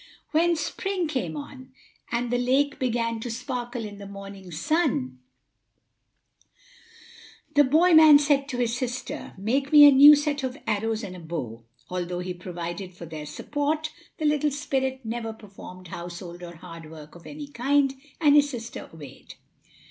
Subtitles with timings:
[0.31, 1.73] When spring came on,
[2.11, 5.19] and the lake began to sparkle in the morning sun,
[7.53, 11.15] the boy man said to his sister: "Make me a new set of arrows and
[11.15, 16.55] a bow." Although he provided for their support, the little spirit never performed household or
[16.55, 19.35] hard work of any kind, and his sister obeyed.